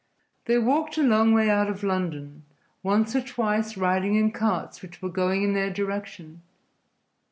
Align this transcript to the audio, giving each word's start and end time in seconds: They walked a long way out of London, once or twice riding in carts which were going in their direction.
They 0.45 0.57
walked 0.57 0.97
a 0.97 1.03
long 1.03 1.31
way 1.31 1.47
out 1.47 1.69
of 1.69 1.83
London, 1.83 2.43
once 2.81 3.15
or 3.15 3.21
twice 3.21 3.77
riding 3.77 4.15
in 4.15 4.31
carts 4.31 4.81
which 4.81 4.99
were 4.99 5.09
going 5.09 5.43
in 5.43 5.53
their 5.53 5.69
direction. 5.71 6.41